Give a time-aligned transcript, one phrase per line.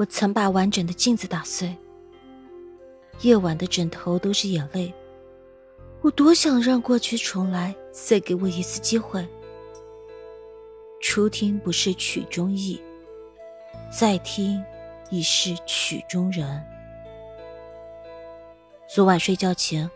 [0.00, 1.76] 我曾把完整的镜子打碎，
[3.20, 4.90] 夜晚的枕头都是眼泪。
[6.00, 9.28] 我多想让过去重来，再给我一次机会。
[11.02, 12.80] 初听不是曲中意，
[13.92, 14.64] 再听
[15.10, 16.64] 已是曲中人。
[18.88, 19.90] 昨晚睡觉前，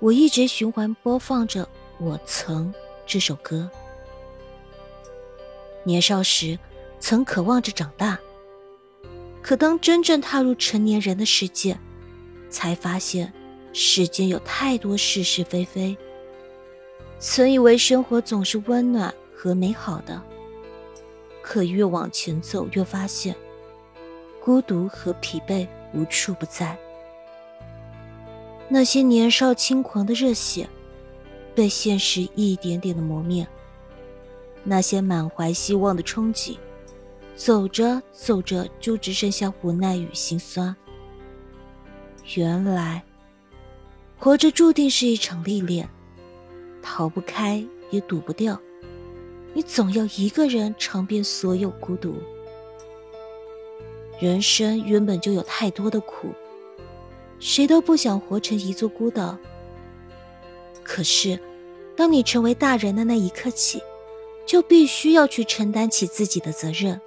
[0.00, 1.64] 我一直循环播放着
[2.00, 2.74] 《我曾》
[3.06, 3.70] 这首歌。
[5.84, 6.58] 年少时，
[6.98, 8.18] 曾渴望着长大。
[9.42, 11.78] 可当真正踏入成年人的世界，
[12.50, 13.32] 才发现
[13.72, 15.96] 世间有太多是是非非。
[17.18, 20.22] 曾以为生活总是温暖和美好的，
[21.42, 23.34] 可越往前走，越发现
[24.40, 26.76] 孤独和疲惫无处不在。
[28.68, 30.68] 那些年少轻狂的热血，
[31.54, 33.46] 被现实一点点的磨灭；
[34.62, 36.56] 那些满怀希望的憧憬。
[37.38, 40.74] 走着走着，就只剩下无奈与心酸。
[42.34, 43.04] 原来，
[44.18, 45.88] 活着注定是一场历练，
[46.82, 48.60] 逃不开也躲不掉，
[49.54, 52.16] 你总要一个人尝遍所有孤独。
[54.18, 56.30] 人生原本就有太多的苦，
[57.38, 59.38] 谁都不想活成一座孤岛。
[60.82, 61.38] 可是，
[61.96, 63.80] 当你成为大人的那一刻起，
[64.44, 67.00] 就必须要去承担起自己的责任。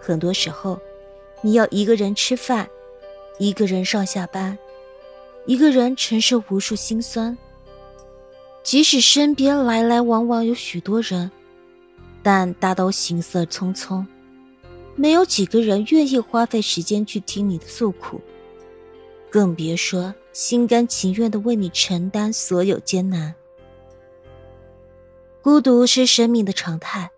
[0.00, 0.80] 很多时候，
[1.42, 2.68] 你要一个人吃饭，
[3.38, 4.58] 一个人上下班，
[5.46, 7.36] 一个人承受无数心酸。
[8.62, 11.30] 即使身边来来往往有许多人，
[12.22, 14.04] 但大都行色匆匆，
[14.96, 18.20] 没有几个人愿意花费时间去听你的诉苦，
[19.30, 23.34] 更别说心甘情愿的为你承担所有艰难。
[25.42, 27.10] 孤独是生命的常态，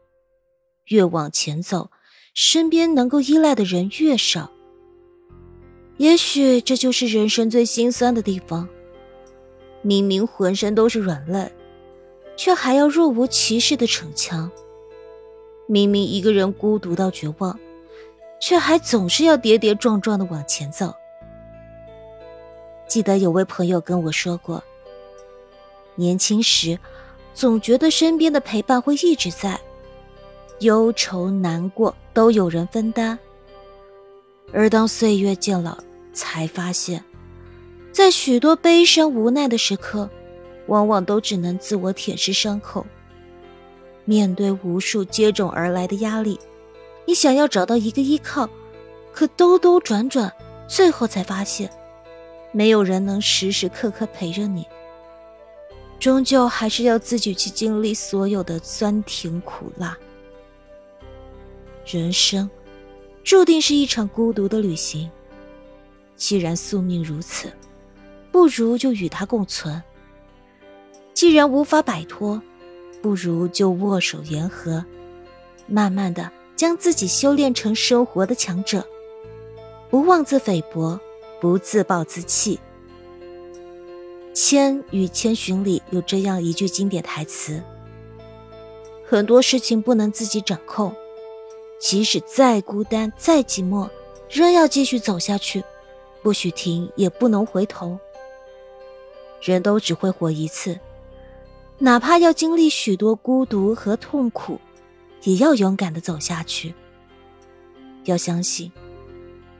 [0.87, 1.91] 越往前走。
[2.35, 4.51] 身边能够依赖的人越少，
[5.99, 8.67] 也许这就是人生最心酸的地方。
[9.83, 11.53] 明明浑身都是软肋，
[12.37, 14.49] 却还要若无其事的逞强；
[15.67, 17.59] 明明一个人孤独到绝望，
[18.41, 20.95] 却还总是要跌跌撞撞的往前走。
[22.89, 24.63] 记得有位朋友跟我说过，
[25.97, 26.79] 年轻时
[27.35, 29.61] 总觉得身边的陪伴会一直在。
[30.63, 33.19] 忧愁难过都有人分担，
[34.53, 35.77] 而当岁月渐老，
[36.13, 37.03] 才发现，
[37.93, 40.09] 在许多悲伤无奈的时刻，
[40.69, 42.87] 往往都只能自我舔舐伤口。
[44.05, 46.39] 面对无数接踵而来的压力，
[47.07, 48.49] 你想要找到一个依靠，
[49.13, 50.33] 可兜兜转转，
[50.69, 51.69] 最后才发现，
[52.53, 54.65] 没有人能时时刻刻陪着你。
[55.99, 59.97] 终究还是要自己去经历所有的酸甜苦辣。
[61.85, 62.49] 人生，
[63.25, 65.11] 注定是一场孤独的旅行。
[66.17, 67.53] 既然宿命如此，
[68.31, 69.83] 不如就与它共存。
[71.13, 72.41] 既然无法摆脱，
[73.03, 74.85] 不如就握手言和，
[75.67, 78.87] 慢慢的将自己修炼成生活的强者。
[79.91, 80.99] 不妄自菲薄，
[81.41, 82.57] 不自暴自弃。
[84.33, 87.63] 《千与千寻》里有这样一句经典台词：
[89.05, 90.95] 很多事情不能自己掌控。
[91.83, 93.91] 即使再孤单、再寂寞，
[94.31, 95.65] 仍要继续走下去，
[96.23, 97.99] 不许停，也不能回头。
[99.41, 100.79] 人都只会活一次，
[101.79, 104.61] 哪怕要经历许多孤独和痛苦，
[105.25, 106.73] 也要勇敢的走下去。
[108.05, 108.71] 要相信，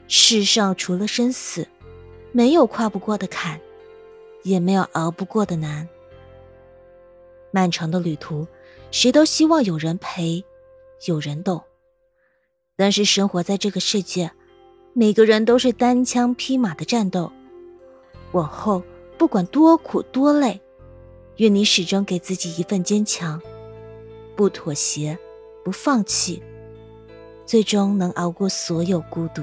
[0.07, 1.67] 世上除了生死，
[2.31, 3.61] 没有跨不过的坎，
[4.45, 5.89] 也没有熬不过的难。
[7.51, 8.47] 漫长的旅途，
[8.93, 10.45] 谁都希望有人陪，
[11.07, 11.61] 有人懂。
[12.77, 14.31] 但是生活在这个世界，
[14.93, 17.31] 每个人都是单枪匹马的战斗。
[18.33, 18.83] 往后
[19.19, 20.61] 不管多苦多累，
[21.37, 23.41] 愿你始终给自己一份坚强，
[24.35, 25.19] 不妥协，
[25.63, 26.43] 不放弃，
[27.45, 29.43] 最终能熬过所有孤独。